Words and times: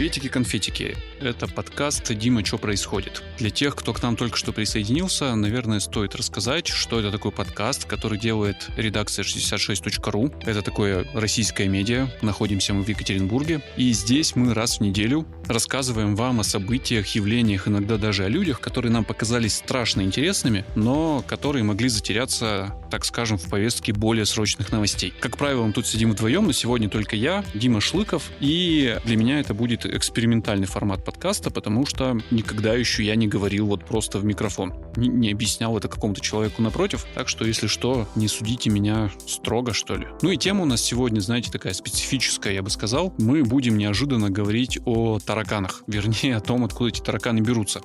Приветики-конфетики. 0.00 0.96
Это 1.20 1.46
подкаст 1.46 2.10
«Дима, 2.14 2.42
что 2.42 2.56
происходит?». 2.56 3.22
Для 3.36 3.50
тех, 3.50 3.76
кто 3.76 3.92
к 3.92 4.02
нам 4.02 4.16
только 4.16 4.38
что 4.38 4.50
присоединился, 4.50 5.34
наверное, 5.34 5.78
стоит 5.78 6.14
рассказать, 6.14 6.68
что 6.68 7.00
это 7.00 7.10
такой 7.10 7.32
подкаст, 7.32 7.84
который 7.84 8.18
делает 8.18 8.70
редакция 8.78 9.24
66.ru. 9.24 10.34
Это 10.46 10.62
такое 10.62 11.06
российское 11.12 11.68
медиа. 11.68 12.08
Находимся 12.22 12.72
мы 12.72 12.82
в 12.82 12.88
Екатеринбурге. 12.88 13.60
И 13.76 13.92
здесь 13.92 14.34
мы 14.36 14.54
раз 14.54 14.78
в 14.78 14.80
неделю 14.80 15.26
рассказываем 15.46 16.16
вам 16.16 16.40
о 16.40 16.44
событиях, 16.44 17.06
явлениях, 17.14 17.68
иногда 17.68 17.98
даже 17.98 18.24
о 18.24 18.28
людях, 18.28 18.60
которые 18.60 18.92
нам 18.92 19.04
показались 19.04 19.56
страшно 19.56 20.00
интересными, 20.00 20.64
но 20.76 21.22
которые 21.26 21.62
могли 21.62 21.90
затеряться, 21.90 22.74
так 22.90 23.04
скажем, 23.04 23.36
в 23.36 23.50
повестке 23.50 23.92
более 23.92 24.24
срочных 24.24 24.72
новостей. 24.72 25.12
Как 25.20 25.36
правило, 25.36 25.64
мы 25.66 25.72
тут 25.72 25.86
сидим 25.86 26.12
вдвоем, 26.12 26.46
но 26.46 26.52
сегодня 26.52 26.88
только 26.88 27.16
я, 27.16 27.44
Дима 27.52 27.82
Шлыков, 27.82 28.30
и 28.40 28.98
для 29.04 29.16
меня 29.16 29.40
это 29.40 29.52
будет 29.52 29.89
экспериментальный 29.96 30.66
формат 30.66 31.04
подкаста, 31.04 31.50
потому 31.50 31.86
что 31.86 32.18
никогда 32.30 32.74
еще 32.74 33.04
я 33.04 33.16
не 33.16 33.28
говорил 33.28 33.66
вот 33.66 33.84
просто 33.84 34.18
в 34.18 34.24
микрофон. 34.24 34.74
Не, 34.96 35.08
не 35.08 35.32
объяснял 35.32 35.76
это 35.76 35.88
какому-то 35.88 36.20
человеку 36.20 36.62
напротив, 36.62 37.06
так 37.14 37.28
что, 37.28 37.44
если 37.44 37.66
что, 37.66 38.08
не 38.14 38.28
судите 38.28 38.70
меня 38.70 39.10
строго, 39.26 39.72
что 39.72 39.96
ли. 39.96 40.06
Ну 40.22 40.30
и 40.30 40.36
тема 40.36 40.62
у 40.62 40.66
нас 40.66 40.80
сегодня, 40.82 41.20
знаете, 41.20 41.50
такая 41.50 41.72
специфическая, 41.72 42.52
я 42.52 42.62
бы 42.62 42.70
сказал. 42.70 43.14
Мы 43.18 43.42
будем 43.42 43.76
неожиданно 43.78 44.30
говорить 44.30 44.78
о 44.84 45.18
тараканах, 45.18 45.82
вернее, 45.86 46.36
о 46.36 46.40
том, 46.40 46.64
откуда 46.64 46.90
эти 46.90 47.00
тараканы 47.00 47.40
берутся. 47.40 47.80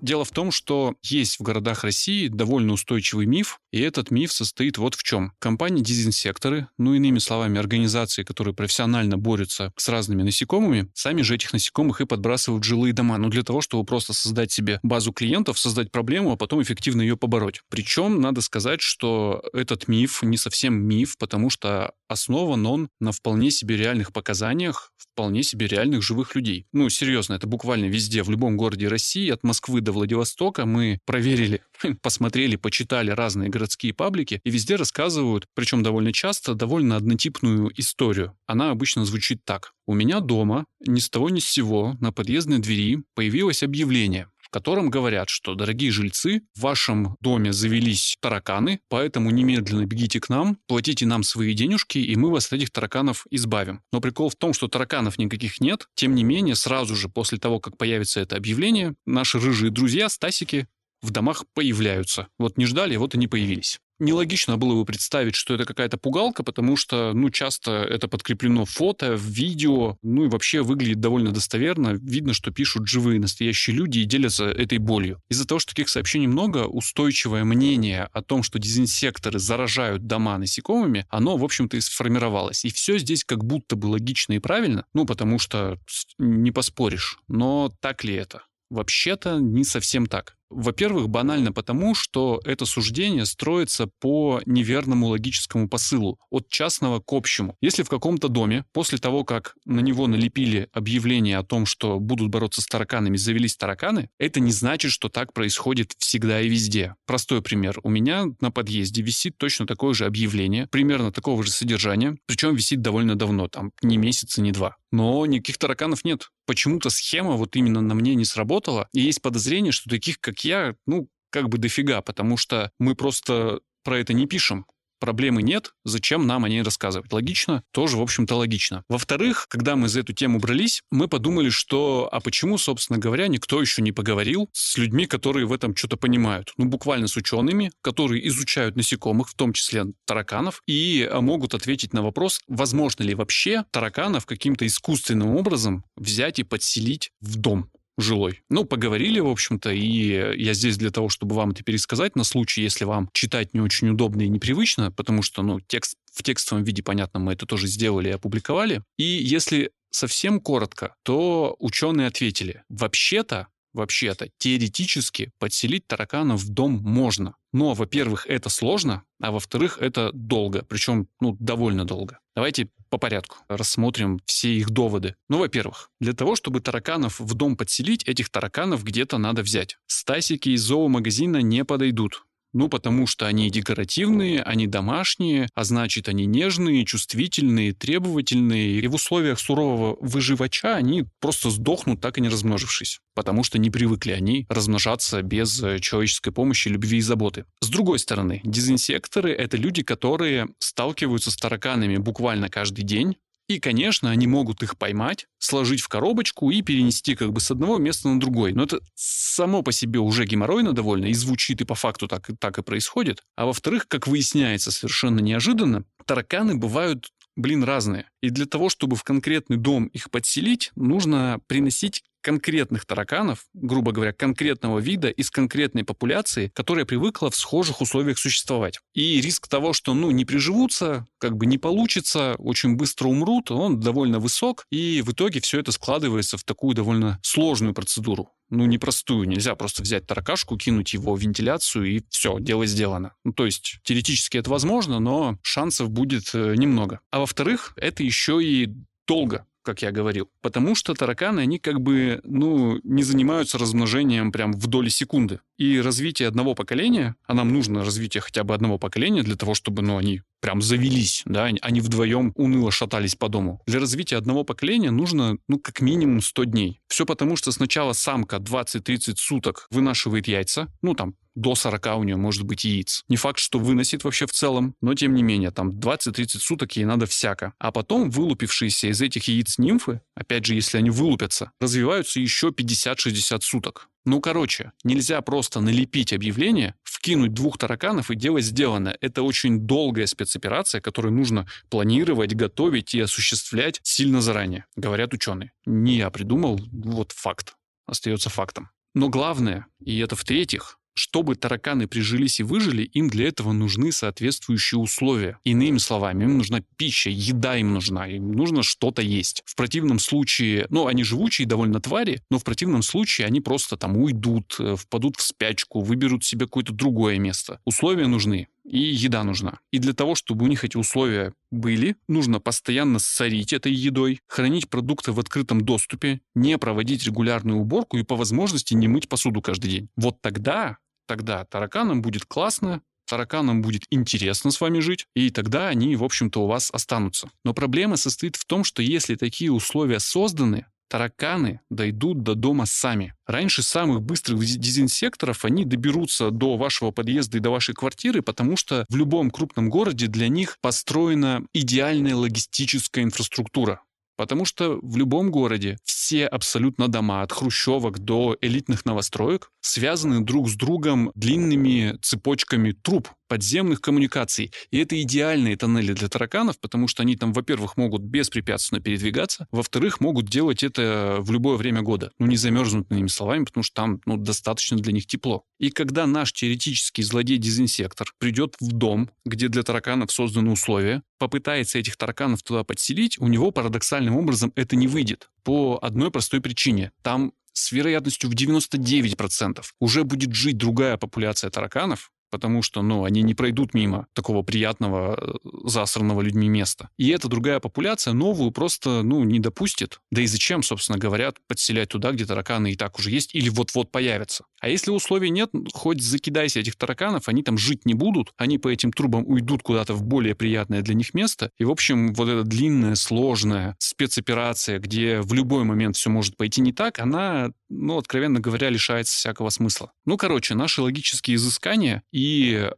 Дело 0.00 0.24
в 0.24 0.30
том, 0.30 0.52
что 0.52 0.94
есть 1.02 1.38
в 1.38 1.42
городах 1.42 1.82
России 1.82 2.28
довольно 2.28 2.72
устойчивый 2.74 3.26
миф, 3.26 3.58
и 3.72 3.80
этот 3.80 4.10
миф 4.10 4.32
состоит 4.32 4.78
вот 4.78 4.94
в 4.94 5.02
чем. 5.02 5.32
Компании-дезинсекторы, 5.40 6.68
ну 6.78 6.94
иными 6.94 7.18
словами, 7.18 7.58
организации, 7.58 8.22
которые 8.22 8.54
профессионально 8.54 9.18
борются 9.18 9.72
с 9.76 9.88
разными 9.88 10.22
насекомыми, 10.22 10.88
сами 10.94 11.22
же 11.22 11.34
этих 11.34 11.52
насекомых 11.52 12.00
и 12.00 12.06
подбрасывают 12.06 12.64
в 12.64 12.68
жилые 12.68 12.92
дома, 12.92 13.18
ну 13.18 13.28
для 13.28 13.42
того, 13.42 13.60
чтобы 13.60 13.84
просто 13.84 14.12
создать 14.12 14.52
себе 14.52 14.78
базу 14.82 15.12
клиентов, 15.12 15.58
создать 15.58 15.90
проблему, 15.90 16.32
а 16.32 16.36
потом 16.36 16.62
эффективно 16.62 17.02
ее 17.02 17.16
побороть. 17.16 17.60
Причем 17.68 18.20
надо 18.20 18.40
сказать, 18.40 18.80
что 18.80 19.42
этот 19.52 19.88
миф 19.88 20.22
не 20.22 20.36
совсем 20.36 20.74
миф, 20.74 21.18
потому 21.18 21.50
что 21.50 21.92
основан 22.06 22.66
он 22.66 22.88
на 23.00 23.12
вполне 23.12 23.50
себе 23.50 23.76
реальных 23.76 24.12
показаниях, 24.12 24.92
вполне 24.96 25.42
себе 25.42 25.66
реальных 25.66 26.02
живых 26.02 26.34
людей. 26.34 26.66
Ну, 26.72 26.88
серьезно, 26.88 27.34
это 27.34 27.46
буквально 27.46 27.86
везде, 27.86 28.22
в 28.22 28.30
любом 28.30 28.56
городе 28.56 28.88
России, 28.88 29.28
от 29.30 29.42
Москвы 29.42 29.80
до 29.88 29.92
Владивостока 29.92 30.66
мы 30.66 30.98
проверили, 31.06 31.62
посмотрели, 32.02 32.56
почитали 32.56 33.10
разные 33.10 33.48
городские 33.48 33.94
паблики, 33.94 34.38
и 34.44 34.50
везде 34.50 34.76
рассказывают, 34.76 35.46
причем 35.54 35.82
довольно 35.82 36.12
часто, 36.12 36.54
довольно 36.54 36.96
однотипную 36.96 37.70
историю. 37.80 38.36
Она 38.46 38.70
обычно 38.70 39.06
звучит 39.06 39.46
так. 39.46 39.72
У 39.86 39.94
меня 39.94 40.20
дома 40.20 40.66
ни 40.86 41.00
с 41.00 41.08
того 41.08 41.30
ни 41.30 41.40
с 41.40 41.46
сего 41.46 41.96
на 42.00 42.12
подъездной 42.12 42.58
двери 42.58 42.98
появилось 43.14 43.62
объявление 43.62 44.28
в 44.48 44.50
котором 44.50 44.88
говорят, 44.88 45.28
что, 45.28 45.54
дорогие 45.54 45.90
жильцы, 45.90 46.42
в 46.54 46.60
вашем 46.60 47.16
доме 47.20 47.52
завелись 47.52 48.16
тараканы, 48.20 48.80
поэтому 48.88 49.30
немедленно 49.30 49.84
бегите 49.84 50.20
к 50.20 50.28
нам, 50.28 50.58
платите 50.66 51.06
нам 51.06 51.22
свои 51.22 51.52
денежки, 51.52 51.98
и 51.98 52.16
мы 52.16 52.30
вас 52.30 52.46
от 52.46 52.54
этих 52.54 52.70
тараканов 52.70 53.26
избавим. 53.30 53.82
Но 53.92 54.00
прикол 54.00 54.30
в 54.30 54.36
том, 54.36 54.54
что 54.54 54.68
тараканов 54.68 55.18
никаких 55.18 55.60
нет. 55.60 55.88
Тем 55.94 56.14
не 56.14 56.24
менее, 56.24 56.54
сразу 56.54 56.96
же 56.96 57.08
после 57.08 57.38
того, 57.38 57.60
как 57.60 57.76
появится 57.76 58.20
это 58.20 58.36
объявление, 58.36 58.94
наши 59.06 59.38
рыжие 59.38 59.70
друзья, 59.70 60.08
стасики, 60.08 60.66
в 61.02 61.10
домах 61.10 61.44
появляются. 61.54 62.28
Вот 62.38 62.56
не 62.56 62.64
ждали, 62.64 62.96
вот 62.96 63.14
и 63.14 63.18
не 63.18 63.28
появились 63.28 63.78
нелогично 63.98 64.56
было 64.56 64.74
бы 64.74 64.84
представить, 64.84 65.34
что 65.34 65.54
это 65.54 65.64
какая-то 65.64 65.96
пугалка, 65.98 66.42
потому 66.42 66.76
что, 66.76 67.12
ну, 67.12 67.30
часто 67.30 67.72
это 67.72 68.08
подкреплено 68.08 68.64
фото, 68.64 69.14
видео, 69.14 69.98
ну 70.02 70.24
и 70.24 70.28
вообще 70.28 70.62
выглядит 70.62 71.00
довольно 71.00 71.32
достоверно. 71.32 71.98
Видно, 72.00 72.32
что 72.32 72.50
пишут 72.50 72.88
живые, 72.88 73.20
настоящие 73.20 73.76
люди 73.76 74.00
и 74.00 74.04
делятся 74.04 74.44
этой 74.44 74.78
болью. 74.78 75.20
Из-за 75.28 75.46
того, 75.46 75.58
что 75.58 75.74
таких 75.74 75.88
сообщений 75.88 76.26
много, 76.26 76.66
устойчивое 76.66 77.44
мнение 77.44 78.08
о 78.12 78.22
том, 78.22 78.42
что 78.42 78.58
дезинсекторы 78.58 79.38
заражают 79.38 80.06
дома 80.06 80.38
насекомыми, 80.38 81.06
оно, 81.10 81.36
в 81.36 81.44
общем-то, 81.44 81.76
и 81.76 81.80
сформировалось. 81.80 82.64
И 82.64 82.70
все 82.70 82.98
здесь 82.98 83.24
как 83.24 83.44
будто 83.44 83.76
бы 83.76 83.86
логично 83.86 84.34
и 84.34 84.38
правильно, 84.38 84.84
ну, 84.94 85.04
потому 85.04 85.38
что 85.38 85.78
не 86.18 86.52
поспоришь. 86.52 87.18
Но 87.28 87.72
так 87.80 88.04
ли 88.04 88.14
это? 88.14 88.42
Вообще-то 88.70 89.38
не 89.38 89.64
совсем 89.64 90.06
так. 90.06 90.37
Во-первых, 90.50 91.08
банально 91.08 91.52
потому, 91.52 91.94
что 91.94 92.40
это 92.44 92.64
суждение 92.64 93.26
строится 93.26 93.88
по 94.00 94.40
неверному 94.46 95.08
логическому 95.08 95.68
посылу 95.68 96.18
от 96.30 96.48
частного 96.48 97.00
к 97.00 97.12
общему. 97.12 97.56
Если 97.60 97.82
в 97.82 97.88
каком-то 97.88 98.28
доме 98.28 98.64
после 98.72 98.98
того, 98.98 99.24
как 99.24 99.54
на 99.64 99.80
него 99.80 100.06
налепили 100.06 100.68
объявление 100.72 101.38
о 101.38 101.42
том, 101.42 101.66
что 101.66 102.00
будут 102.00 102.30
бороться 102.30 102.62
с 102.62 102.66
тараканами, 102.66 103.16
завелись 103.16 103.56
тараканы, 103.56 104.10
это 104.18 104.40
не 104.40 104.52
значит, 104.52 104.90
что 104.90 105.08
так 105.08 105.32
происходит 105.32 105.92
всегда 105.98 106.40
и 106.40 106.48
везде. 106.48 106.94
Простой 107.06 107.42
пример. 107.42 107.80
У 107.82 107.90
меня 107.90 108.24
на 108.40 108.50
подъезде 108.50 109.02
висит 109.02 109.36
точно 109.36 109.66
такое 109.66 109.94
же 109.94 110.06
объявление, 110.06 110.66
примерно 110.66 111.12
такого 111.12 111.42
же 111.42 111.50
содержания, 111.50 112.16
причем 112.26 112.54
висит 112.54 112.80
довольно 112.80 113.14
давно, 113.14 113.48
там 113.48 113.72
не 113.82 113.98
месяца, 113.98 114.40
не 114.40 114.52
два. 114.52 114.76
Но 114.90 115.26
никаких 115.26 115.58
тараканов 115.58 116.04
нет. 116.04 116.30
Почему-то 116.46 116.88
схема 116.88 117.32
вот 117.32 117.56
именно 117.56 117.82
на 117.82 117.94
мне 117.94 118.14
не 118.14 118.24
сработала, 118.24 118.88
и 118.94 119.00
есть 119.02 119.20
подозрение, 119.20 119.70
что 119.70 119.90
таких, 119.90 120.18
как 120.18 120.37
я, 120.44 120.74
ну, 120.86 121.08
как 121.30 121.48
бы 121.48 121.58
дофига, 121.58 122.00
потому 122.00 122.36
что 122.36 122.70
мы 122.78 122.94
просто 122.94 123.60
про 123.84 123.98
это 123.98 124.12
не 124.12 124.26
пишем 124.26 124.66
проблемы 124.98 125.42
нет, 125.42 125.72
зачем 125.84 126.26
нам 126.26 126.44
о 126.44 126.48
ней 126.48 126.62
рассказывать? 126.62 127.12
Логично? 127.12 127.62
Тоже, 127.72 127.96
в 127.96 128.02
общем-то, 128.02 128.34
логично. 128.34 128.84
Во-вторых, 128.88 129.46
когда 129.48 129.76
мы 129.76 129.88
за 129.88 130.00
эту 130.00 130.12
тему 130.12 130.38
брались, 130.38 130.82
мы 130.90 131.08
подумали, 131.08 131.50
что, 131.50 132.08
а 132.10 132.20
почему, 132.20 132.58
собственно 132.58 132.98
говоря, 132.98 133.28
никто 133.28 133.60
еще 133.60 133.82
не 133.82 133.92
поговорил 133.92 134.48
с 134.52 134.76
людьми, 134.76 135.06
которые 135.06 135.46
в 135.46 135.52
этом 135.52 135.74
что-то 135.74 135.96
понимают? 135.96 136.52
Ну, 136.56 136.66
буквально 136.66 137.08
с 137.08 137.16
учеными, 137.16 137.72
которые 137.80 138.26
изучают 138.28 138.76
насекомых, 138.76 139.28
в 139.30 139.34
том 139.34 139.52
числе 139.52 139.86
тараканов, 140.06 140.62
и 140.66 141.08
а, 141.10 141.20
могут 141.20 141.54
ответить 141.54 141.92
на 141.92 142.02
вопрос, 142.02 142.40
возможно 142.48 143.02
ли 143.02 143.14
вообще 143.14 143.64
тараканов 143.70 144.26
каким-то 144.26 144.66
искусственным 144.66 145.36
образом 145.36 145.84
взять 145.96 146.38
и 146.38 146.44
подселить 146.44 147.10
в 147.20 147.36
дом 147.36 147.70
жилой. 147.98 148.42
Ну, 148.48 148.64
поговорили, 148.64 149.20
в 149.20 149.28
общем-то, 149.28 149.70
и 149.70 150.40
я 150.40 150.54
здесь 150.54 150.78
для 150.78 150.90
того, 150.90 151.08
чтобы 151.08 151.34
вам 151.34 151.50
это 151.50 151.64
пересказать 151.64 152.16
на 152.16 152.24
случай, 152.24 152.62
если 152.62 152.84
вам 152.84 153.10
читать 153.12 153.52
не 153.54 153.60
очень 153.60 153.88
удобно 153.90 154.22
и 154.22 154.28
непривычно, 154.28 154.92
потому 154.92 155.22
что, 155.22 155.42
ну, 155.42 155.60
текст 155.60 155.96
в 156.12 156.22
текстовом 156.22 156.64
виде, 156.64 156.82
понятно, 156.82 157.20
мы 157.20 157.32
это 157.32 157.44
тоже 157.44 157.66
сделали 157.66 158.08
и 158.08 158.12
опубликовали. 158.12 158.82
И 158.96 159.04
если 159.04 159.70
совсем 159.90 160.40
коротко, 160.40 160.94
то 161.02 161.56
ученые 161.58 162.06
ответили, 162.06 162.62
вообще-то 162.68 163.48
Вообще-то, 163.78 164.28
теоретически 164.38 165.30
подселить 165.38 165.86
тараканов 165.86 166.40
в 166.40 166.48
дом 166.48 166.80
можно. 166.82 167.36
Но, 167.52 167.74
во-первых, 167.74 168.26
это 168.26 168.48
сложно, 168.48 169.04
а 169.20 169.30
во-вторых, 169.30 169.78
это 169.80 170.10
долго, 170.12 170.64
причем, 170.68 171.06
ну, 171.20 171.36
довольно 171.38 171.84
долго. 171.84 172.18
Давайте 172.34 172.70
по 172.90 172.98
порядку 172.98 173.36
рассмотрим 173.48 174.18
все 174.26 174.48
их 174.48 174.70
доводы. 174.70 175.14
Ну, 175.28 175.38
во-первых, 175.38 175.92
для 176.00 176.12
того, 176.12 176.34
чтобы 176.34 176.60
тараканов 176.60 177.20
в 177.20 177.34
дом 177.34 177.56
подселить, 177.56 178.02
этих 178.02 178.30
тараканов 178.30 178.82
где-то 178.82 179.16
надо 179.16 179.42
взять. 179.42 179.76
Стасики 179.86 180.48
из 180.48 180.62
зоомагазина 180.62 181.40
не 181.40 181.64
подойдут. 181.64 182.24
Ну, 182.54 182.68
потому 182.68 183.06
что 183.06 183.26
они 183.26 183.50
декоративные, 183.50 184.42
они 184.42 184.66
домашние, 184.66 185.48
а 185.54 185.64
значит, 185.64 186.08
они 186.08 186.26
нежные, 186.26 186.84
чувствительные, 186.84 187.74
требовательные. 187.74 188.80
И 188.80 188.86
в 188.86 188.94
условиях 188.94 189.38
сурового 189.38 189.96
выживача 190.00 190.74
они 190.74 191.04
просто 191.20 191.50
сдохнут, 191.50 192.00
так 192.00 192.18
и 192.18 192.20
не 192.20 192.28
размножившись. 192.28 193.00
Потому 193.14 193.44
что 193.44 193.58
не 193.58 193.70
привыкли 193.70 194.12
они 194.12 194.46
размножаться 194.48 195.22
без 195.22 195.62
э, 195.62 195.78
человеческой 195.80 196.30
помощи, 196.30 196.68
любви 196.68 196.98
и 196.98 197.02
заботы. 197.02 197.44
С 197.60 197.68
другой 197.68 197.98
стороны, 197.98 198.40
дезинсекторы— 198.44 199.32
это 199.34 199.56
люди, 199.56 199.82
которые 199.82 200.48
сталкиваются 200.58 201.30
с 201.30 201.36
тараканами 201.36 201.96
буквально 201.96 202.48
каждый 202.48 202.84
день, 202.84 203.16
и, 203.48 203.58
конечно, 203.58 204.10
они 204.10 204.26
могут 204.26 204.62
их 204.62 204.76
поймать, 204.76 205.26
сложить 205.38 205.80
в 205.80 205.88
коробочку 205.88 206.50
и 206.50 206.62
перенести 206.62 207.16
как 207.16 207.32
бы 207.32 207.40
с 207.40 207.50
одного 207.50 207.78
места 207.78 208.08
на 208.08 208.20
другой. 208.20 208.52
Но 208.52 208.64
это 208.64 208.80
само 208.94 209.62
по 209.62 209.72
себе 209.72 209.98
уже 209.98 210.26
геморройно 210.26 210.72
довольно 210.72 211.06
и 211.06 211.14
звучит, 211.14 211.60
и 211.62 211.64
по 211.64 211.74
факту 211.74 212.08
так, 212.08 212.30
так 212.38 212.58
и 212.58 212.62
происходит. 212.62 213.22
А 213.36 213.46
во-вторых, 213.46 213.88
как 213.88 214.06
выясняется 214.06 214.70
совершенно 214.70 215.20
неожиданно, 215.20 215.84
тараканы 216.04 216.56
бывают 216.56 217.08
блин, 217.38 217.62
разные. 217.62 218.10
И 218.20 218.30
для 218.30 218.46
того, 218.46 218.68
чтобы 218.68 218.96
в 218.96 219.04
конкретный 219.04 219.56
дом 219.56 219.86
их 219.86 220.10
подселить, 220.10 220.72
нужно 220.74 221.38
приносить 221.46 222.02
конкретных 222.28 222.84
тараканов, 222.84 223.46
грубо 223.54 223.92
говоря, 223.92 224.12
конкретного 224.12 224.80
вида 224.80 225.08
из 225.08 225.30
конкретной 225.30 225.82
популяции, 225.82 226.52
которая 226.54 226.84
привыкла 226.84 227.30
в 227.30 227.36
схожих 227.36 227.80
условиях 227.80 228.18
существовать. 228.18 228.80
И 228.92 229.18
риск 229.22 229.48
того, 229.48 229.72
что, 229.72 229.94
ну, 229.94 230.10
не 230.10 230.26
приживутся, 230.26 231.06
как 231.16 231.38
бы 231.38 231.46
не 231.46 231.56
получится, 231.56 232.34
очень 232.36 232.76
быстро 232.76 233.08
умрут, 233.08 233.50
он 233.50 233.80
довольно 233.80 234.18
высок, 234.18 234.66
и 234.70 235.00
в 235.00 235.12
итоге 235.12 235.40
все 235.40 235.58
это 235.58 235.72
складывается 235.72 236.36
в 236.36 236.44
такую 236.44 236.74
довольно 236.74 237.18
сложную 237.22 237.72
процедуру 237.72 238.30
ну, 238.50 238.66
непростую. 238.66 239.28
Нельзя 239.28 239.54
просто 239.54 239.82
взять 239.82 240.06
таракашку, 240.06 240.56
кинуть 240.56 240.94
его 240.94 241.14
в 241.14 241.20
вентиляцию, 241.20 241.84
и 241.84 242.02
все, 242.08 242.38
дело 242.40 242.64
сделано. 242.64 243.14
Ну, 243.24 243.32
то 243.32 243.44
есть, 243.44 243.78
теоретически 243.84 244.38
это 244.38 244.48
возможно, 244.48 245.00
но 245.00 245.38
шансов 245.42 245.90
будет 245.90 246.30
э, 246.34 246.54
немного. 246.56 247.00
А 247.10 247.20
во-вторых, 247.20 247.74
это 247.76 248.02
еще 248.02 248.42
и 248.42 248.72
долго 249.06 249.46
как 249.68 249.82
я 249.82 249.92
говорил. 249.92 250.30
Потому 250.40 250.74
что 250.74 250.94
тараканы, 250.94 251.40
они 251.40 251.58
как 251.58 251.82
бы, 251.82 252.22
ну, 252.24 252.80
не 252.84 253.02
занимаются 253.02 253.58
размножением 253.58 254.32
прям 254.32 254.52
в 254.52 254.66
доли 254.66 254.88
секунды. 254.88 255.40
И 255.58 255.78
развитие 255.78 256.26
одного 256.26 256.54
поколения, 256.54 257.16
а 257.26 257.34
нам 257.34 257.52
нужно 257.52 257.84
развитие 257.84 258.22
хотя 258.22 258.44
бы 258.44 258.54
одного 258.54 258.78
поколения 258.78 259.22
для 259.22 259.36
того, 259.36 259.52
чтобы, 259.52 259.82
ну, 259.82 259.98
они 259.98 260.22
прям 260.40 260.62
завелись, 260.62 261.22
да, 261.26 261.44
они 261.44 261.80
вдвоем 261.80 262.32
уныло 262.34 262.70
шатались 262.70 263.14
по 263.14 263.28
дому. 263.28 263.60
Для 263.66 263.78
развития 263.80 264.16
одного 264.16 264.42
поколения 264.42 264.90
нужно, 264.90 265.36
ну, 265.48 265.58
как 265.58 265.82
минимум 265.82 266.22
100 266.22 266.44
дней. 266.44 266.80
Все 266.88 267.04
потому, 267.04 267.36
что 267.36 267.52
сначала 267.52 267.92
самка 267.92 268.36
20-30 268.36 269.16
суток 269.16 269.66
вынашивает 269.70 270.28
яйца, 270.28 270.68
ну, 270.80 270.94
там, 270.94 271.14
до 271.40 271.54
40 271.54 271.86
у 271.98 272.04
нее 272.04 272.16
может 272.16 272.42
быть 272.42 272.64
яиц. 272.64 273.04
Не 273.08 273.16
факт, 273.16 273.38
что 273.38 273.58
выносит 273.58 274.04
вообще 274.04 274.26
в 274.26 274.32
целом, 274.32 274.74
но 274.80 274.94
тем 274.94 275.14
не 275.14 275.22
менее, 275.22 275.50
там 275.50 275.70
20-30 275.70 276.38
суток 276.38 276.76
ей 276.76 276.84
надо 276.84 277.06
всяко. 277.06 277.54
А 277.58 277.70
потом 277.70 278.10
вылупившиеся 278.10 278.88
из 278.88 279.00
этих 279.00 279.28
яиц 279.28 279.58
нимфы, 279.58 280.00
опять 280.14 280.44
же, 280.44 280.54
если 280.54 280.78
они 280.78 280.90
вылупятся, 280.90 281.52
развиваются 281.60 282.20
еще 282.20 282.48
50-60 282.48 283.40
суток. 283.42 283.88
Ну, 284.04 284.20
короче, 284.20 284.72
нельзя 284.84 285.20
просто 285.20 285.60
налепить 285.60 286.12
объявление, 286.12 286.74
вкинуть 286.82 287.34
двух 287.34 287.58
тараканов 287.58 288.10
и 288.10 288.16
дело 288.16 288.40
сделано. 288.40 288.96
Это 289.00 289.22
очень 289.22 289.60
долгая 289.60 290.06
спецоперация, 290.06 290.80
которую 290.80 291.12
нужно 291.12 291.46
планировать, 291.68 292.34
готовить 292.34 292.94
и 292.94 293.00
осуществлять 293.00 293.80
сильно 293.82 294.20
заранее, 294.22 294.64
говорят 294.76 295.12
ученые. 295.12 295.52
Не 295.66 295.98
я 295.98 296.10
придумал, 296.10 296.58
вот 296.72 297.12
факт. 297.12 297.54
Остается 297.86 298.30
фактом. 298.30 298.70
Но 298.94 299.10
главное, 299.10 299.66
и 299.84 299.98
это 299.98 300.16
в-третьих, 300.16 300.77
чтобы 300.98 301.36
тараканы 301.36 301.86
прижились 301.86 302.40
и 302.40 302.42
выжили, 302.42 302.82
им 302.82 303.08
для 303.08 303.28
этого 303.28 303.52
нужны 303.52 303.92
соответствующие 303.92 304.80
условия. 304.80 305.38
Иными 305.44 305.78
словами, 305.78 306.24
им 306.24 306.38
нужна 306.38 306.60
пища, 306.76 307.08
еда 307.08 307.56
им 307.56 307.72
нужна, 307.72 308.08
им 308.08 308.32
нужно 308.32 308.62
что-то 308.62 309.00
есть. 309.00 309.42
В 309.46 309.54
противном 309.54 310.00
случае, 310.00 310.66
ну, 310.70 310.88
они 310.88 311.04
живучие 311.04 311.46
довольно 311.46 311.80
твари, 311.80 312.20
но 312.30 312.38
в 312.38 312.44
противном 312.44 312.82
случае 312.82 313.28
они 313.28 313.40
просто 313.40 313.76
там 313.76 313.96
уйдут, 313.96 314.56
э, 314.58 314.74
впадут 314.76 315.16
в 315.16 315.22
спячку, 315.22 315.80
выберут 315.80 316.24
себе 316.24 316.46
какое-то 316.46 316.72
другое 316.72 317.18
место. 317.18 317.60
Условия 317.64 318.08
нужны 318.08 318.48
и 318.68 318.78
еда 318.78 319.24
нужна. 319.24 319.60
И 319.70 319.78
для 319.78 319.94
того, 319.94 320.14
чтобы 320.14 320.44
у 320.44 320.48
них 320.48 320.64
эти 320.64 320.76
условия 320.76 321.32
были, 321.50 321.96
нужно 322.06 322.38
постоянно 322.38 322.98
сорить 322.98 323.52
этой 323.52 323.72
едой, 323.72 324.20
хранить 324.26 324.68
продукты 324.68 325.12
в 325.12 325.18
открытом 325.18 325.62
доступе, 325.62 326.20
не 326.34 326.58
проводить 326.58 327.04
регулярную 327.04 327.58
уборку 327.58 327.96
и 327.96 328.02
по 328.02 328.14
возможности 328.14 328.74
не 328.74 328.86
мыть 328.86 329.08
посуду 329.08 329.40
каждый 329.40 329.70
день. 329.70 329.88
Вот 329.96 330.20
тогда 330.20 330.76
тогда 331.08 331.44
тараканам 331.44 332.02
будет 332.02 332.24
классно, 332.24 332.82
тараканам 333.08 333.62
будет 333.62 333.82
интересно 333.90 334.52
с 334.52 334.60
вами 334.60 334.78
жить, 334.78 335.06
и 335.16 335.30
тогда 335.30 335.68
они, 335.68 335.96
в 335.96 336.04
общем-то, 336.04 336.42
у 336.42 336.46
вас 336.46 336.70
останутся. 336.72 337.28
Но 337.44 337.54
проблема 337.54 337.96
состоит 337.96 338.36
в 338.36 338.44
том, 338.44 338.62
что 338.62 338.82
если 338.82 339.16
такие 339.16 339.50
условия 339.50 339.98
созданы, 339.98 340.66
тараканы 340.88 341.60
дойдут 341.70 342.22
до 342.22 342.34
дома 342.34 342.66
сами. 342.66 343.14
Раньше 343.26 343.62
самых 343.62 344.02
быстрых 344.02 344.40
дезинсекторов 344.40 345.44
они 345.44 345.64
доберутся 345.64 346.30
до 346.30 346.56
вашего 346.56 346.90
подъезда 346.90 347.38
и 347.38 347.40
до 347.40 347.50
вашей 347.50 347.74
квартиры, 347.74 348.22
потому 348.22 348.56
что 348.56 348.84
в 348.88 348.96
любом 348.96 349.30
крупном 349.30 349.68
городе 349.68 350.06
для 350.06 350.28
них 350.28 350.56
построена 350.60 351.44
идеальная 351.52 352.14
логистическая 352.14 353.04
инфраструктура. 353.04 353.82
Потому 354.16 354.44
что 354.44 354.80
в 354.82 354.96
любом 354.96 355.30
городе 355.30 355.78
все 355.84 356.26
абсолютно 356.26 356.88
дома, 356.88 357.22
от 357.22 357.30
хрущевок 357.30 358.00
до 358.00 358.36
элитных 358.40 358.84
новостроек, 358.84 359.52
связаны 359.68 360.20
друг 360.20 360.48
с 360.48 360.54
другом 360.54 361.12
длинными 361.14 361.98
цепочками 362.02 362.72
труб, 362.72 363.08
подземных 363.28 363.80
коммуникаций. 363.80 364.52
И 364.70 364.78
это 364.78 365.00
идеальные 365.02 365.56
тоннели 365.56 365.92
для 365.92 366.08
тараканов, 366.08 366.58
потому 366.58 366.88
что 366.88 367.02
они 367.02 367.16
там, 367.16 367.32
во-первых, 367.32 367.76
могут 367.76 368.02
беспрепятственно 368.02 368.80
передвигаться, 368.80 369.46
во-вторых, 369.52 370.00
могут 370.00 370.26
делать 370.26 370.62
это 370.62 371.18
в 371.20 371.30
любое 371.30 371.56
время 371.56 371.82
года. 371.82 372.10
Ну, 372.18 372.26
не 372.26 372.36
замерзнут, 372.36 372.90
иными 372.90 373.08
словами, 373.08 373.44
потому 373.44 373.62
что 373.62 373.74
там 373.74 374.00
ну, 374.06 374.16
достаточно 374.16 374.78
для 374.78 374.92
них 374.92 375.06
тепло. 375.06 375.44
И 375.58 375.70
когда 375.70 376.06
наш 376.06 376.32
теоретический 376.32 377.04
злодей-дезинсектор 377.04 378.08
придет 378.18 378.56
в 378.60 378.72
дом, 378.72 379.10
где 379.26 379.48
для 379.48 379.62
тараканов 379.62 380.10
созданы 380.10 380.50
условия, 380.50 381.02
попытается 381.18 381.78
этих 381.78 381.96
тараканов 381.96 382.42
туда 382.42 382.64
подселить, 382.64 383.18
у 383.18 383.26
него 383.26 383.50
парадоксальным 383.50 384.16
образом 384.16 384.52
это 384.56 384.76
не 384.76 384.86
выйдет. 384.86 385.28
По 385.44 385.78
одной 385.82 386.10
простой 386.10 386.40
причине. 386.40 386.92
Там 387.02 387.32
с 387.58 387.72
вероятностью 387.72 388.30
в 388.30 388.34
99% 388.34 389.64
уже 389.80 390.04
будет 390.04 390.32
жить 390.32 390.56
другая 390.56 390.96
популяция 390.96 391.50
тараканов, 391.50 392.12
потому 392.30 392.62
что, 392.62 392.82
ну, 392.82 393.04
они 393.04 393.22
не 393.22 393.34
пройдут 393.34 393.74
мимо 393.74 394.06
такого 394.12 394.42
приятного, 394.42 395.16
э, 395.16 395.48
засранного 395.64 396.20
людьми 396.20 396.48
места. 396.48 396.90
И 396.96 397.08
эта 397.10 397.28
другая 397.28 397.60
популяция 397.60 398.14
новую 398.14 398.50
просто, 398.50 399.02
ну, 399.02 399.24
не 399.24 399.40
допустит. 399.40 400.00
Да 400.10 400.20
и 400.22 400.26
зачем, 400.26 400.62
собственно 400.62 400.98
говоря, 400.98 401.32
подселять 401.46 401.90
туда, 401.90 402.12
где 402.12 402.26
тараканы 402.26 402.72
и 402.72 402.76
так 402.76 402.98
уже 402.98 403.10
есть 403.10 403.34
или 403.34 403.48
вот-вот 403.48 403.90
появятся. 403.90 404.44
А 404.60 404.68
если 404.68 404.90
условий 404.90 405.30
нет, 405.30 405.50
хоть 405.72 406.02
закидайся 406.02 406.60
этих 406.60 406.76
тараканов, 406.76 407.28
они 407.28 407.42
там 407.42 407.58
жить 407.58 407.86
не 407.86 407.94
будут, 407.94 408.32
они 408.36 408.58
по 408.58 408.68
этим 408.68 408.92
трубам 408.92 409.24
уйдут 409.26 409.62
куда-то 409.62 409.94
в 409.94 410.02
более 410.02 410.34
приятное 410.34 410.82
для 410.82 410.94
них 410.94 411.14
место. 411.14 411.50
И, 411.58 411.64
в 411.64 411.70
общем, 411.70 412.12
вот 412.14 412.28
эта 412.28 412.42
длинная, 412.42 412.94
сложная 412.94 413.76
спецоперация, 413.78 414.78
где 414.78 415.20
в 415.20 415.32
любой 415.32 415.64
момент 415.64 415.96
все 415.96 416.10
может 416.10 416.36
пойти 416.36 416.60
не 416.60 416.72
так, 416.72 416.98
она, 416.98 417.50
ну, 417.68 417.98
откровенно 417.98 418.40
говоря, 418.40 418.70
лишается 418.70 419.16
всякого 419.16 419.50
смысла. 419.50 419.92
Ну, 420.04 420.16
короче, 420.16 420.54
наши 420.54 420.82
логические 420.82 421.36
изыскания 421.36 422.02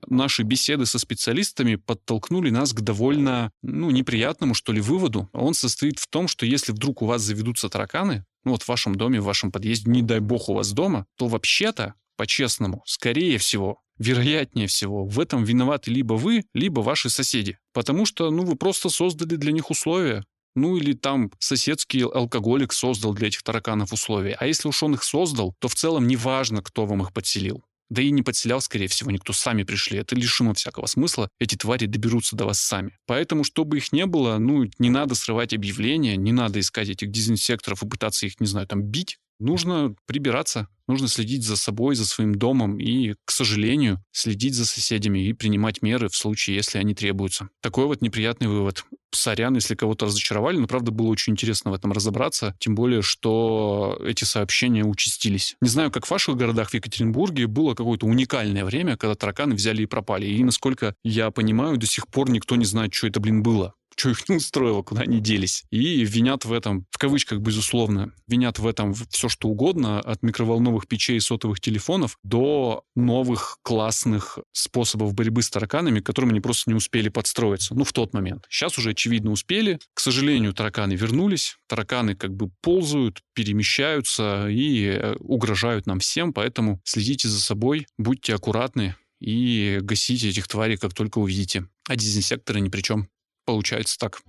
наши 0.06 0.42
беседы 0.42 0.86
со 0.86 0.98
специалистами 0.98 1.76
подтолкнули 1.76 2.50
нас 2.50 2.72
к 2.72 2.80
довольно, 2.80 3.50
ну, 3.62 3.90
неприятному, 3.90 4.54
что 4.54 4.72
ли, 4.72 4.80
выводу. 4.80 5.28
Он 5.32 5.54
состоит 5.54 5.98
в 5.98 6.08
том, 6.08 6.28
что 6.28 6.46
если 6.46 6.72
вдруг 6.72 7.02
у 7.02 7.06
вас 7.06 7.22
заведутся 7.22 7.68
тараканы, 7.68 8.24
ну 8.44 8.52
вот 8.52 8.62
в 8.62 8.68
вашем 8.68 8.94
доме, 8.94 9.20
в 9.20 9.24
вашем 9.24 9.52
подъезде, 9.52 9.90
не 9.90 10.02
дай 10.02 10.20
бог 10.20 10.48
у 10.48 10.54
вас 10.54 10.72
дома, 10.72 11.06
то 11.16 11.26
вообще-то, 11.26 11.94
по-честному, 12.16 12.82
скорее 12.86 13.38
всего, 13.38 13.78
вероятнее 13.98 14.66
всего, 14.66 15.04
в 15.04 15.20
этом 15.20 15.44
виноваты 15.44 15.90
либо 15.90 16.14
вы, 16.14 16.44
либо 16.54 16.80
ваши 16.80 17.10
соседи. 17.10 17.58
Потому 17.72 18.06
что, 18.06 18.30
ну, 18.30 18.44
вы 18.44 18.56
просто 18.56 18.88
создали 18.88 19.36
для 19.36 19.52
них 19.52 19.70
условия. 19.70 20.24
Ну 20.56 20.76
или 20.76 20.94
там 20.94 21.30
соседский 21.38 22.02
алкоголик 22.02 22.72
создал 22.72 23.14
для 23.14 23.28
этих 23.28 23.42
тараканов 23.42 23.92
условия. 23.92 24.36
А 24.40 24.46
если 24.46 24.68
уж 24.68 24.82
он 24.82 24.94
их 24.94 25.04
создал, 25.04 25.54
то 25.60 25.68
в 25.68 25.74
целом 25.74 26.08
не 26.08 26.16
важно, 26.16 26.60
кто 26.60 26.86
вам 26.86 27.02
их 27.02 27.12
подселил. 27.12 27.62
Да 27.90 28.00
и 28.02 28.10
не 28.10 28.22
подселял, 28.22 28.60
скорее 28.60 28.86
всего, 28.86 29.10
никто 29.10 29.32
сами 29.32 29.64
пришли. 29.64 29.98
Это 29.98 30.14
лишено 30.14 30.54
всякого 30.54 30.86
смысла. 30.86 31.28
Эти 31.40 31.56
твари 31.56 31.86
доберутся 31.86 32.36
до 32.36 32.46
вас 32.46 32.60
сами. 32.60 32.96
Поэтому, 33.06 33.42
чтобы 33.42 33.78
их 33.78 33.92
не 33.92 34.06
было, 34.06 34.38
ну, 34.38 34.70
не 34.78 34.90
надо 34.90 35.16
срывать 35.16 35.52
объявления, 35.52 36.16
не 36.16 36.32
надо 36.32 36.60
искать 36.60 36.88
этих 36.88 37.10
дезинсекторов 37.10 37.82
и 37.82 37.88
пытаться 37.88 38.26
их, 38.26 38.40
не 38.40 38.46
знаю, 38.46 38.68
там 38.68 38.82
бить. 38.82 39.18
Нужно 39.40 39.96
прибираться, 40.06 40.68
нужно 40.86 41.08
следить 41.08 41.44
за 41.44 41.56
собой, 41.56 41.94
за 41.96 42.04
своим 42.04 42.34
домом 42.34 42.78
и, 42.78 43.14
к 43.24 43.30
сожалению, 43.30 44.04
следить 44.12 44.54
за 44.54 44.66
соседями 44.66 45.26
и 45.26 45.32
принимать 45.32 45.82
меры 45.82 46.08
в 46.08 46.14
случае, 46.14 46.56
если 46.56 46.78
они 46.78 46.94
требуются. 46.94 47.48
Такой 47.62 47.86
вот 47.86 48.02
неприятный 48.02 48.48
вывод. 48.48 48.84
Сорян, 49.12 49.54
если 49.54 49.74
кого-то 49.74 50.06
разочаровали, 50.06 50.58
но 50.58 50.66
правда 50.66 50.90
было 50.90 51.08
очень 51.08 51.32
интересно 51.32 51.70
в 51.70 51.74
этом 51.74 51.92
разобраться, 51.92 52.54
тем 52.58 52.74
более, 52.74 53.02
что 53.02 53.98
эти 54.04 54.24
сообщения 54.24 54.84
участились. 54.84 55.56
Не 55.60 55.68
знаю, 55.68 55.90
как 55.90 56.06
в 56.06 56.10
ваших 56.10 56.36
городах 56.36 56.70
в 56.70 56.74
Екатеринбурге 56.74 57.46
было 57.46 57.74
какое-то 57.74 58.06
уникальное 58.06 58.64
время, 58.64 58.96
когда 58.96 59.14
тараканы 59.14 59.54
взяли 59.54 59.82
и 59.82 59.86
пропали. 59.86 60.26
И, 60.26 60.42
насколько 60.44 60.94
я 61.04 61.30
понимаю, 61.30 61.76
до 61.76 61.86
сих 61.86 62.08
пор 62.08 62.30
никто 62.30 62.56
не 62.56 62.64
знает, 62.64 62.94
что 62.94 63.06
это, 63.06 63.20
блин, 63.20 63.42
было 63.42 63.74
что 64.00 64.10
их 64.10 64.28
не 64.28 64.36
устроило, 64.36 64.82
куда 64.82 65.02
они 65.02 65.20
делись. 65.20 65.64
И 65.70 66.04
винят 66.04 66.44
в 66.46 66.52
этом, 66.52 66.86
в 66.90 66.98
кавычках, 66.98 67.40
безусловно, 67.40 68.12
винят 68.26 68.58
в 68.58 68.66
этом 68.66 68.94
все, 68.94 69.28
что 69.28 69.48
угодно, 69.48 70.00
от 70.00 70.22
микроволновых 70.22 70.88
печей 70.88 71.18
и 71.18 71.20
сотовых 71.20 71.60
телефонов 71.60 72.16
до 72.22 72.84
новых 72.96 73.58
классных 73.62 74.38
способов 74.52 75.14
борьбы 75.14 75.42
с 75.42 75.50
тараканами, 75.50 76.00
к 76.00 76.06
которым 76.06 76.30
они 76.30 76.40
просто 76.40 76.70
не 76.70 76.74
успели 76.74 77.10
подстроиться. 77.10 77.74
Ну, 77.74 77.84
в 77.84 77.92
тот 77.92 78.14
момент. 78.14 78.46
Сейчас 78.48 78.78
уже, 78.78 78.90
очевидно, 78.90 79.30
успели. 79.30 79.78
К 79.92 80.00
сожалению, 80.00 80.54
тараканы 80.54 80.94
вернулись. 80.94 81.58
Тараканы 81.68 82.14
как 82.14 82.34
бы 82.34 82.50
ползают, 82.62 83.22
перемещаются 83.34 84.48
и 84.48 84.86
э, 84.86 85.14
угрожают 85.20 85.86
нам 85.86 86.00
всем, 86.00 86.32
поэтому 86.32 86.80
следите 86.84 87.28
за 87.28 87.40
собой, 87.40 87.86
будьте 87.98 88.34
аккуратны 88.34 88.96
и 89.20 89.78
гасите 89.82 90.30
этих 90.30 90.48
тварей, 90.48 90.78
как 90.78 90.94
только 90.94 91.18
увидите. 91.18 91.68
А 91.86 91.96
дезинсекторы 91.96 92.60
ни 92.60 92.70
при 92.70 92.80
чем. 92.80 93.10
Получается 93.50 93.98
так. 93.98 94.22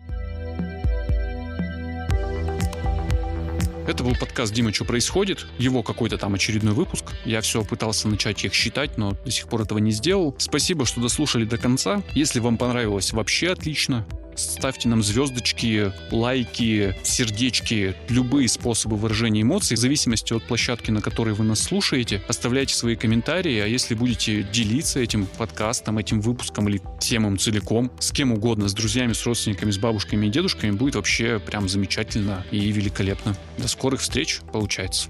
Это 3.87 4.03
был 4.03 4.15
подкаст 4.15 4.51
«Дима, 4.51 4.73
что 4.73 4.83
происходит?» 4.83 5.45
Его 5.59 5.83
какой-то 5.83 6.17
там 6.17 6.33
очередной 6.33 6.73
выпуск. 6.73 7.05
Я 7.23 7.41
все 7.41 7.63
пытался 7.63 8.07
начать 8.07 8.43
их 8.43 8.55
считать, 8.55 8.97
но 8.97 9.11
до 9.11 9.29
сих 9.29 9.47
пор 9.47 9.61
этого 9.61 9.77
не 9.77 9.91
сделал. 9.91 10.33
Спасибо, 10.39 10.87
что 10.87 11.01
дослушали 11.01 11.45
до 11.45 11.59
конца. 11.59 12.01
Если 12.15 12.39
вам 12.39 12.57
понравилось, 12.57 13.13
вообще 13.13 13.51
отлично. 13.51 14.07
Ставьте 14.35 14.89
нам 14.89 15.03
звездочки, 15.03 15.91
лайки, 16.11 16.95
сердечки, 17.03 17.95
любые 18.09 18.47
способы 18.47 18.95
выражения 18.95 19.41
эмоций, 19.41 19.77
в 19.77 19.79
зависимости 19.79 20.33
от 20.33 20.43
площадки, 20.43 20.91
на 20.91 21.01
которой 21.01 21.33
вы 21.33 21.43
нас 21.43 21.61
слушаете. 21.61 22.21
Оставляйте 22.27 22.75
свои 22.75 22.95
комментарии, 22.95 23.59
а 23.59 23.67
если 23.67 23.95
будете 23.95 24.43
делиться 24.43 24.99
этим 24.99 25.25
подкастом, 25.25 25.97
этим 25.97 26.21
выпуском 26.21 26.69
или 26.69 26.81
темам 26.99 27.37
целиком, 27.37 27.91
с 27.99 28.11
кем 28.11 28.31
угодно, 28.31 28.67
с 28.67 28.73
друзьями, 28.73 29.13
с 29.13 29.25
родственниками, 29.25 29.71
с 29.71 29.77
бабушками 29.77 30.27
и 30.27 30.29
дедушками, 30.29 30.71
будет 30.71 30.95
вообще 30.95 31.39
прям 31.39 31.67
замечательно 31.69 32.45
и 32.51 32.71
великолепно. 32.71 33.35
До 33.57 33.67
скорых 33.67 34.01
встреч, 34.01 34.39
получается. 34.51 35.09